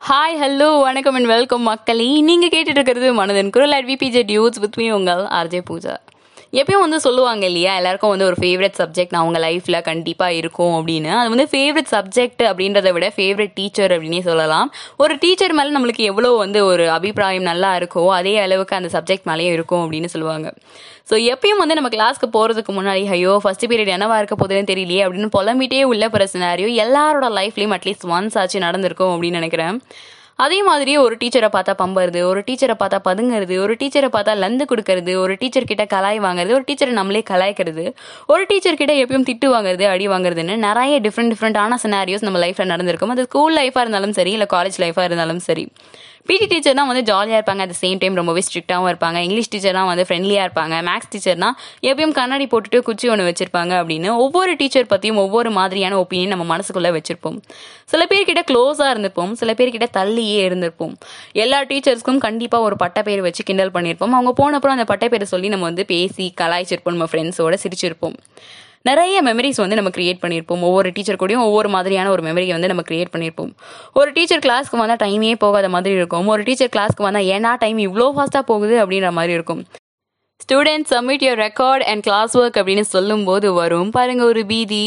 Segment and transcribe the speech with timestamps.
[0.00, 2.20] Hi hello வணக்கம் and welcome மக்களே.
[2.20, 5.94] நீங்கள் கேட்டுட்டு இருக்கிறது மனதன் குரல் அட் விபிஜெட் யூத்ஸ் வித் மீ உங்கள் ஆர்ஜே பூஜா
[6.60, 11.10] எப்பயும் வந்து சொல்லுவாங்க இல்லையா எல்லாருக்கும் வந்து ஒரு ஃபேவரட் சப்ஜெக்ட் அவங்க லைஃப்பில் கண்டிப்பாக இருக்கும் அப்படின்னு.
[11.20, 14.68] அது வந்து ஃபேவரட் சப்ஜெக்ட் அப்படின்றத விட ஃபேவரட் டீச்சர் அப்படின்னே சொல்லலாம்.
[14.96, 19.56] ஒரு டீச்சர் மேலே நம்மளுக்கு எவ்வளோ வந்து ஒரு அபிப்பிராயம் நல்லா இருக்கோ அதே அளவுக்கு அந்த சப்ஜெக்ட் மேலேயும்
[19.58, 20.52] இருக்கும் அப்படின்னு சொல்லுவாங்க.
[21.10, 25.34] ஸோ எப்பயும் வந்து நம்ம கிளாஸ்க்கு போகிறதுக்கு முன்னாடி ஐயோ ஃபஸ்ட் பீரியட் என்னவா இருக்க போதுன்னு தெரியலையே அப்படின்னு
[25.38, 26.26] புலம்பிட்டே உள்ள போகிற
[26.86, 29.78] எல்லாரோட லைஃப்லேயும் அட்லீஸ்ட் ஒன்ஸ் ஆச்சு நடந்திருக்கும் அப்படின்னு நினைக்கிறேன்.
[30.36, 35.16] அதே மாதிரி ஒரு டீச்சரை பார்த்தா பம்புறது ஒரு டீச்சரை பார்த்தா பதுங்கிறது ஒரு டீச்சரை பார்த்தா லந்து கொடுக்கறது
[35.16, 37.84] ஒரு டீச்சர் கிட்ட கலாய் வாங்குறது ஒரு டீச்சரை நம்மளே கலாய்க்கிறது
[38.26, 43.10] ஒரு டீச்சர் கிட்ட எப்பயும் திட்டு வாங்குறது அடி வாங்குறதுன்னு நிறைய டிஃப்ரெண்ட் டிஃப்ரெண்டான சினாரியோஸ் நம்ம லைஃப்ல நடந்திருக்கும்.
[43.10, 45.66] அது ஸ்கூல் லைஃபாக இருந்தாலும் சரி இல்லை காலேஜ் லைஃபாக இருந்தாலும் சரி.
[46.28, 49.18] பிடி டீச்சர் தான் வந்து ஜாலியாக இருப்பாங்க அட் சேம் டைம் ரொம்பவே ஸ்ட்ரிக்டாகவும் இருப்பாங்க.
[49.26, 50.74] இங்கிலீஷ் டீச்சர்லாம் வந்து ஃப்ரெண்ட்லியாக இருப்பாங்க.
[50.88, 51.48] மேக்ஸ் டீச்சர்னா
[51.88, 56.92] எப்பயும் கண்ணாடி போட்டுட்டு குச்சி ஒன்று வச்சிருப்பாங்க அப்படின்னு ஒவ்வொரு டீச்சர் பற்றியும் ஒவ்வொரு மாதிரியான ஒப்பீனியன் நம்ம மனசுக்குள்ளே
[56.98, 57.38] வச்சிருப்போம்.
[57.84, 59.32] சில பேர்கிட்ட க்ளோஸாக இருந்திருப்போம்.
[59.32, 60.94] சில பேர்கிட்ட தள்ளியே இருந்திருப்போம்.
[61.32, 65.48] எல்லா டீச்சர்ஸ்க்கும் கண்டிப்பாக ஒரு பட்டப்பேர் பேர் வச்சு கிண்டல் பண்ணியிருப்போம் அவங்க போனப்பறம் அந்த பட்டப்பேரை பேரை சொல்லி
[65.48, 66.96] நம்ம வந்து பேசி கலாய்ச்சிருப்போம்.
[66.96, 68.16] நம்ம ஃப்ரெண்ட்ஸோட சிரிச்சிருப்போம்.
[68.88, 72.82] நிறைய மெமரிஸ் வந்து நம்ம கிரியேட் பண்ணியிருப்போம் ஒவ்வொரு டீச்சர் கூடயும் ஒவ்வொரு மாதிரியான ஒரு மெமரியை வந்து நம்ம
[72.88, 73.52] கிரியேட் பண்ணியிருப்போம்
[73.92, 76.26] ஒரு டீச்சர் கிளாஸ்க்கு வந்தால் டைமே போகாத மாதிரி இருக்கும்.
[76.26, 79.62] ஒரு டீச்சர் கிளாஸ்க்கு வந்தால் ஏன்னா டைம் இவ்வளோ ஃபாஸ்ட்டாக போகுது அப்படின்ற மாதிரி இருக்கும்.
[80.44, 83.90] Student submit your record and class work அப்படின்னு சொல்லும்போது வரும்.
[83.96, 84.80] பாருங்க ஒரு பீதி.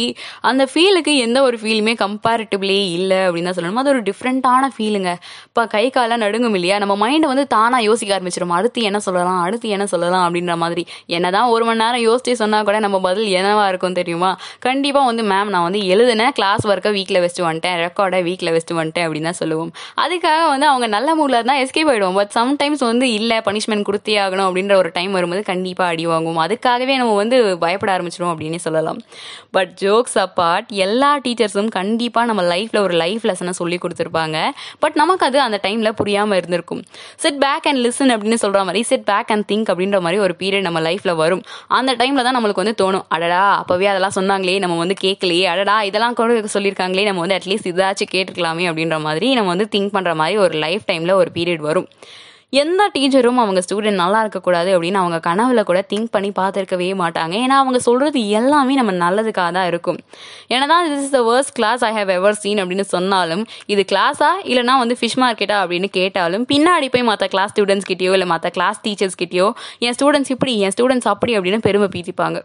[0.50, 3.80] அந்த ஃபீலுக்கு எந்த ஒரு ஃபீலுமே கம்பேரிட்டிவ்லே இல்லை அப்படின்னு தான் சொல்லணும்.
[3.82, 5.12] அது ஒரு டிஃப்ரெண்ட்டான ஃபீலுங்க
[5.48, 6.76] இப்போ கை காலெலாம் நடுங்கும் இல்லையா?
[6.84, 9.40] நம்ம மைண்டை வந்து தானாக யோசிக்க ஆரம்பிச்சிடும் அடுத்து என்ன சொல்லலாம்?
[9.46, 10.26] அடுத்து என்ன சொல்லலாம்?
[10.28, 10.84] அப்படின்ற மாதிரி.
[11.18, 14.32] என்ன தான் ஒரு மணி நேரம் யோசிச்சு சொன்னால் கூட நம்ம பதில் என்னவா இருக்கும் தெரியுமா?
[14.68, 17.78] கண்டிப்பாக வந்து மேம் நான் வந்து எழுதுனேன் கிளாஸ் ஒர்க்கை வீட்டில் வச்சுட்டு வந்துட்டேன்.
[17.86, 19.74] ரெக்கார்டை வீட்டில் வச்சுட்டு வந்துட்டேன் அப்படின்னு தான் சொல்லுவோம்.
[20.06, 24.48] அதுக்காக வந்து அவங்க நல்ல மூடில் இருந்தால் எஸ்கேப் ஆகிடுவோம் பட் சம்டைம்ஸ் வந்து இல்லை பனிஷ்மெண்ட் கொடுத்தே ஆகணும்
[24.50, 26.42] அப்படின்ற ஒரு டைம் வரும்போது கண்டிப்பாக அடி வாங்குவோம்.
[26.46, 29.00] அதுக்காகவே நம்ம வந்து பயப்பட ஆரம்பிச்சிடும் அப்படின்னு சொல்லலாம்.
[29.56, 34.38] பட் ஜோக்ஸ் அப்பார்ட் எல்லா டீச்சர்ஸும் கண்டிப்பாக நம்ம லைஃப்பில் ஒரு லைஃப் லெசனை சொல்லி கொடுத்துருப்பாங்க.
[34.80, 36.84] பட் நமக்கு அது அந்த டைமில் புரியாமல் இருந்திருக்கும்.
[37.24, 40.68] சிட் பேக் அண்ட் லிசன் அப்படின்னு சொல்கிற மாதிரி சிட் பேக் அண்ட் திங்க் அப்படின்ற மாதிரி ஒரு பீரியட்
[40.68, 41.44] நம்ம லைஃப்பில் வரும்.
[41.80, 43.06] அந்த டைமில் தான் நம்மளுக்கு வந்து தோணும்.
[43.16, 45.46] அடடா அப்போவே அதெல்லாம் சொன்னாங்களே நம்ம வந்து கேட்கலையே.
[45.54, 50.14] அடடா இதெல்லாம் கூட சொல்லியிருக்காங்களே நம்ம வந்து அட்லீஸ்ட் இதாச்சும் கேட்டுருக்கலாமே அப்படின்ற மாதிரி நம்ம வந்து திங்க் பண்ணுற
[50.22, 51.90] மாதிரி ஒரு லைஃப் டைமில் ஒரு பீரியட் வரும்.
[52.54, 57.34] எந்த டீச்சரும் அவங்க ஸ்டூடெண்ட் நல்லா இருக்கக்கூடாது அப்படின்னு அவங்க கனவுல கூட திங்க் பண்ணி பார்த்துருக்கவே மாட்டாங்க.
[57.46, 59.98] ஏன்னா அவங்க சொல்றது எல்லாமே நம்ம நல்லதுக்காக தான் இருக்கும்.
[60.54, 63.44] ஏன்னா this is the worst class I have ever seen அப்படின்னு சொன்னாலும்
[63.74, 68.30] இது கிளாஸா இல்லைனா வந்து ஃபிஷ் மார்க்கெட்டா அப்படின்னு கேட்டாலும் பின்னாடி போய் மற்ற கிளாஸ் ஸ்டூடெண்ட்ஸ் கிட்டயோ இல்லை
[68.34, 69.50] மற்ற கிளாஸ் டீச்சர்ஸ் கிட்டயோ
[69.88, 72.40] என் ஸ்டூடெண்ட்ஸ் இப்படி என் ஸ்டூடெண்ட்ஸ் அப்படி அப்படின்னு பெருமை பீத்திப்பாங்க.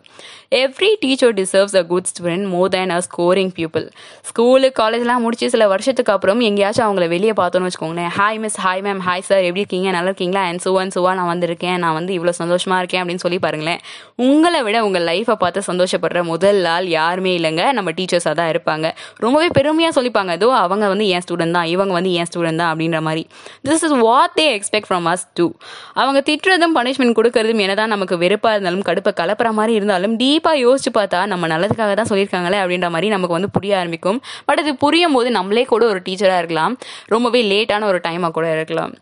[0.62, 3.86] Every teacher deserves a good student more than a scoring people
[4.32, 8.12] school காலேஜ்லாம் முடிச்சு சில வருஷத்துக்கு அப்புறம் எங்கேயாச்சும் அவங்கள வெளியே பார்த்தோன்னு வச்சுக்கோங்களேன்.
[8.20, 9.88] Hi miss hi ma'am hi sir எப்படி இருக்கீங்க?
[9.96, 10.42] நல்லா இருக்கீங்களா?
[10.50, 11.78] அண்ட் சுவன் சுவா நான் வந்திருக்கேன்.
[11.84, 13.80] நான் வந்து இவ்வளோ சந்தோஷமா இருக்கேன் அப்படின்னு சொல்லி பாருங்களேன்.
[14.28, 17.64] உங்களை விட உங்கள் லைஃப்பை பார்த்து சந்தோஷப்படுற முதல் ஆள் யாருமே இல்லைங்க.
[17.78, 18.86] நம்ம டீச்சர்ஸாக தான் இருப்பாங்க.
[19.24, 20.32] ரொம்பவே பெருமையாக சொல்லிப்பாங்க.
[20.38, 23.24] அதோ அவங்க வந்து என் ஸ்டூடெண்ட் தான் இவங்க வந்து என் ஸ்டூடெண்ட் தான் அப்படின்ற மாதிரி.
[23.68, 25.46] This is what they expect from us to
[26.02, 31.20] அவங்க திட்டுறதும் பனிஷ்மெண்ட் கொடுக்கறதும் என்னதான் நமக்கு வெறுப்பாக இருந்தாலும் கடுப்பை கலப்புற மாதிரி இருந்தாலும் டீப்பாக யோசிச்சு பார்த்தா
[31.32, 34.20] நம்ம நல்லதுக்காக தான் சொல்லியிருக்காங்களே அப்படின்ற மாதிரி நமக்கு வந்து புரிய ஆரம்பிக்கும்.
[34.48, 36.74] பட் அது புரியும் போது நம்மளே கூட ஒரு டீச்சராக இருக்கலாம்.
[37.14, 38.94] ரொம்பவே லேட்டான ஒரு டைமாக கூட இருக்கலாம்.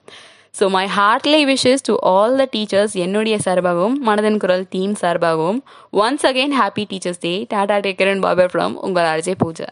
[0.59, 5.61] So my heartly wishes to all the teachers என்னுடைய சார்பாகவும் மனதன் குரல் டீம் சார்பாகவும்.
[5.93, 9.69] Once again happy teachers day tata take care and Babur from உங்கள் அர்ஜய் பூஜா.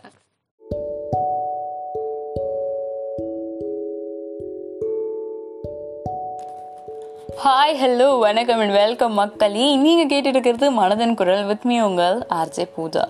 [7.45, 9.77] ஹாய் ஹலோ வணக்கம் அண்ட் வெல்கம் மக்களே.
[9.77, 13.05] நீங்கள் கேட்டுட்டு இருக்கிறது மனதன் குரல் வித் மீ உங்கள் ஆர்ஜே பூஜா.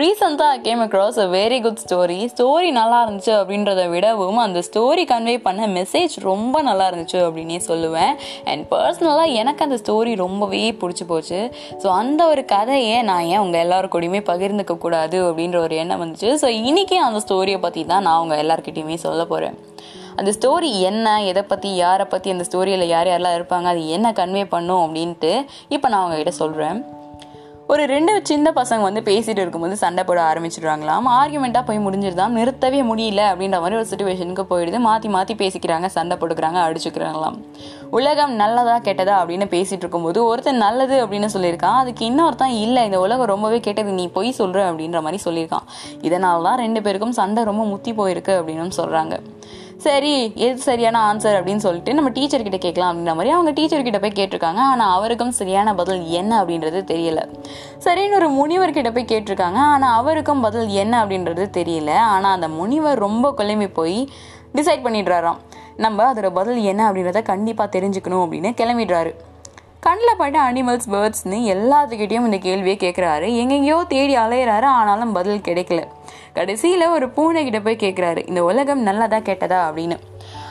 [0.00, 5.34] ரீசெண்டாக came across a very good story story நல்லா இருந்துச்சு அப்படின்றத விடவும் அந்த ஸ்டோரி கன்வே
[5.46, 8.12] பண்ண மெசேஜ் ரொம்ப நல்லா இருந்துச்சு அப்படின்னே சொல்லுவேன்.
[8.50, 11.40] அண்ட் பர்சனலாக எனக்கு அந்த ஸ்டோரி ரொம்பவே பிடிச்சி போச்சு.
[11.82, 16.30] ஸோ அந்த ஒரு கதையை நான் ஏன் உங்கள் எல்லாரும் கூடயுமே பகிர்ந்துக்க கூடாது அப்படின்ற ஒரு எண்ணம் வந்துச்சு.
[16.44, 19.58] ஸோ இன்றைக்கி அந்த ஸ்டோரியை பற்றி தான் நான் உங்கள் எல்லாருக்கிட்டையுமே சொல்ல போகிறேன்
[20.18, 24.46] அந்த ஸ்டோரி என்ன எதை பற்றி யாரை பற்றி அந்த ஸ்டோரியில் யார் யாரெல்லாம் இருப்பாங்க அது என்ன கன்வே
[24.56, 25.34] பண்ணும் அப்படின்ட்டு
[25.76, 26.80] இப்போ நான் உங்ககிட்ட சொல்கிறேன்
[27.72, 33.22] ஒரு ரெண்டு சின்ன பசங்க வந்து பேசிட்டு இருக்கும்போது சண்டை போட ஆரம்பிச்சிடுறாங்களாம் ஆர்குமெண்ட்டாக போய் முடிஞ்சிருதான் நிறுத்தவே முடியல
[33.28, 34.78] அப்படின்ற மாதிரி ஒரு சுச்சுவேஷனுக்கு போயிடுது.
[34.78, 37.38] மாற்றி மாற்றி பேசிக்கிறாங்க சண்டை போட்டுக்கிறாங்க அடிச்சுக்கிறாங்களாம்.
[37.90, 41.78] உலகம் நல்லதா கெட்டதா அப்படின்னு பேசிட்டு இருக்கும்போது ஒருத்தன் நல்லது அப்படின்னு சொல்லியிருக்கான்.
[41.82, 45.68] அதுக்கு இன்னொருத்தன் இல்லை இந்த உலகம் ரொம்பவே கெட்டது நீ பொய் சொல்கிற அப்படின்ற மாதிரி சொல்லியிருக்கான்.
[46.02, 49.16] இதனால தான் ரெண்டு பேருக்கும் சண்டை ரொம்ப முத்தி போயிருக்கு அப்படின்னு சொல்கிறாங்க
[49.84, 50.10] சரி
[50.46, 54.18] எது சரியான ஆன்சர் அப்படின்னு சொல்லிட்டு நம்ம டீச்சர் கிட்ட கேட்கலாம் அப்படின்ற மாதிரி அவங்க டீச்சர் கிட்ட போய்
[54.18, 54.60] கேட்டிருக்காங்க.
[54.72, 57.22] ஆனால் அவருக்கும் சரியான பதில் என்ன அப்படின்றது தெரியல.
[57.86, 59.60] சரின்னு ஒரு முனிவர் கிட்ட போய் கேட்டிருக்காங்க.
[59.72, 61.90] ஆனால் அவருக்கும் பதில் என்ன அப்படின்றது தெரியல.
[62.14, 63.98] ஆனால் அந்த முனிவர் ரொம்ப குழம்பி போய்
[64.56, 65.40] டிசைட் பண்ணிடுறாராம்.
[65.84, 69.12] நம்ம அதோட பதில் என்ன அப்படின்றத கண்டிப்பாக தெரிஞ்சுக்கணும் அப்படின்னு கிளம்பிடுறாரு.
[69.82, 75.84] கண்ணில் பட்ட அனிமல்ஸ் பேர்ட்ஸ்னு எல்லாத்துக்கிட்டையும் இந்த கேள்வியை கேட்குறாரு எங்கெங்கேயோ தேடி அலையிறாரு ஆனாலும் பதில் கிடைக்கல.
[76.32, 79.70] கடைசியில் ஒரு பூனை கிட்ட போய் கேட்குறாரு இந்த உலகம் நல்லதா கெட்டதா?
[79.70, 79.98] அப்படின்னு.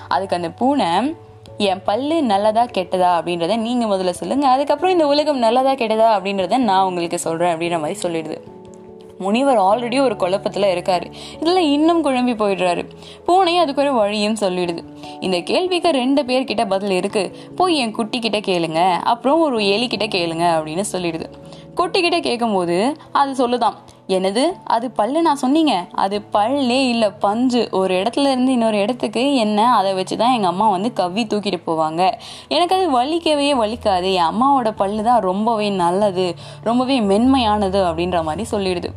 [0.08, 1.16] அதுக்கு அந்த பூனை
[1.58, 3.22] என் பல்லு நல்லதா கெட்டதா?
[3.22, 8.00] அப்படின்றத நீங்கள் முதல்ல சொல்லுங்கள் அதுக்கப்புறம் இந்த உலகம் நல்லதா கெட்டதா அப்படின்றத நான் உங்களுக்கு சொல்கிறேன் அப்படின்ற மாதிரி
[8.02, 8.38] சொல்லிடுது.
[9.22, 11.12] முனிவர் ஆல்ரெடி ஒரு குழப்பத்தில் இருக்காரு.
[11.40, 12.84] இதில் இன்னும் குழம்பி போயிடுறாரு.
[13.26, 14.84] பூனை அதுக்கு ஒரு வழியும் சொல்லிடுது.
[15.20, 17.24] இந்த கேள்விக்கு ரெண்டு பேர்கிட்ட பதில் இருக்கு.
[17.56, 18.92] போய் என் குட்டி கிட்ட கேளுங்க.
[19.04, 21.26] அப்புறம் ஒரு எலிக்கிட்ட கேளுங்க அப்படின்னு சொல்லிடுது.
[21.76, 23.78] குட்டி கிட்ட கேட்கும்போது அது சொல்லுதான்.
[24.08, 24.44] என்னது?
[24.64, 25.74] அது பல்லு நான் சொன்னீங்க.
[25.92, 27.68] அது பல்லே இல்லை பஞ்சு.
[27.72, 29.76] ஒரு இடத்துல இருந்து இன்னொரு இடத்துக்கு என்ன?
[29.76, 32.12] அதை வச்சு தான் எங்கள் அம்மா வந்து கவ்வி தூக்கிட்டு போவாங்க.
[32.48, 34.14] எனக்கு அது வலிக்கவே வலிக்காது.
[34.14, 38.90] என் அம்மாவோட பல்லு தான் ரொம்பவே நல்லது ரொம்பவே மென்மையானது அப்படின்ற மாதிரி சொல்லிடுது.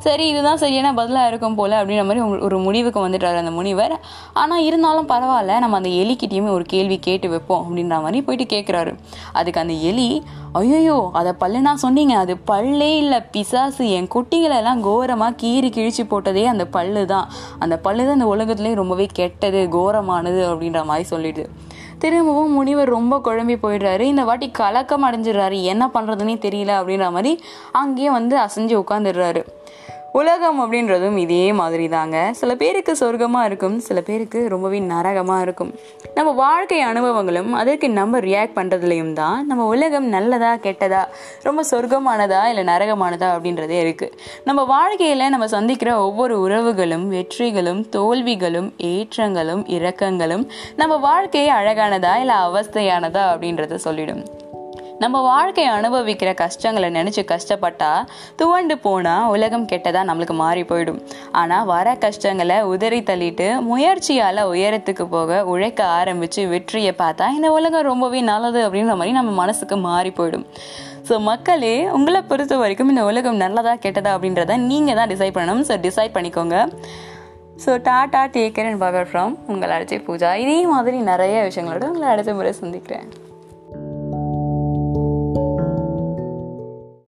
[0.00, 4.00] சரி இதுதான் சரியான பதிலாக இருக்கும் போல் அப்படின்ற மாதிரி ஒரு- முடிவுக்கு வந்துட்டாரு அந்த முனிவர்.
[4.32, 8.92] ஆனால் இருந்தாலும் பரவாயில்ல நம்ம அந்த எலிக்கிட்டேயுமே ஒரு கேள்வி கேட்டு வைப்போம் அப்படின்ற மாதிரி போயிட்டு கேட்குறாரு
[9.32, 12.16] அதுக்கு அந்த எலி ஐயோ அதை பல்லு நான் சொன்னீங்க.
[12.16, 13.20] அது பல்லே இல்லை.
[13.20, 13.90] பிசாசு.
[13.90, 19.06] என் குட்டிகளெல்லாம் கோரமாக கீறி கிழிச்சு போட்டதே அந்த பல்லு தான் அந்த பல்லு தான் இந்த உலகத்துலேயே ரொம்பவே
[19.12, 21.46] கெட்டது கோரமானது அப்படின்ற மாதிரி சொல்லிடுது
[21.98, 24.00] திரும்பவும் முனிவர் ரொம்ப குழம்பி போயிடுறாரு.
[24.00, 25.62] இந்த வாட்டி கலக்கம் அடைஞ்சிடுறாரு.
[25.62, 27.32] என்ன பண்ணுறதுனே தெரியல அப்படின்ற மாதிரி
[27.72, 29.42] அங்கேயே வந்து அசைஞ்சு உட்காந்துடுறாரு
[30.18, 35.70] உலகம் அப்படின்றதும் இதே மாதிரி தாங்க சில பேருக்கு சொர்க்கமாக இருக்கும் சில பேருக்கு ரொம்பவே நரகமாக இருக்கும்.
[36.14, 41.02] நம்ம வாழ்க்கை அனுபவங்களும் அதற்கு நம்ம ரியாக்ட் பண்ணுறதுலையும் தான் நம்ம உலகம் நல்லதா கெட்டதா
[41.42, 49.64] ரொம்ப சொர்க்கமானதா இல்லை நரகமானதா அப்படின்றதே இருக்குது நம்ம வாழ்க்கையில் நம்ம சந்திக்கிற ஒவ்வொரு உறவுகளும் வெற்றிகளும் தோல்விகளும் ஏற்றங்களும்
[49.78, 50.46] இரக்கங்களும்
[50.76, 54.39] நம்ம வாழ்க்கையை அழகானதா இல்லை அவஸ்தையானதா அப்படின்றத சொல்லிடும்.
[55.02, 57.90] நம்ம வாழ்க்கையை அனுபவிக்கிற கஷ்டங்களை நினச்சி கஷ்டப்பட்டா
[58.40, 60.98] துவண்டு போனால் உலகம் கெட்டதா நம்மளுக்கு மாறி போயிடும்.
[61.40, 68.20] ஆனால் வர கஷ்டங்களை உதறி தள்ளிட்டு முயற்சியால் உயரத்துக்கு போக உழைக்க ஆரம்பித்து வெற்றியை பார்த்தா இந்த உலகம் ரொம்பவே
[68.32, 70.44] நல்லது அப்படின்ற மாதிரி நம்ம மனசுக்கு மாறி போயிடும்.
[71.10, 75.64] ஸோ மக்களே உங்களை பொறுத்த வரைக்கும் இந்த உலகம் நல்லதா கெட்டதா அப்படின்றத நீங்கள் தான் டிசைட் பண்ணணும்.
[75.70, 76.58] ஸோ டிசைட் பண்ணிக்கோங்க.
[77.64, 80.32] So tata take care and power from உங்கள் அடிச்சை பூஜா.
[80.44, 83.08] இதே மாதிரி நிறைய விஷயங்களோட உங்களை அடுத்த முறை சந்திக்கிறேன்.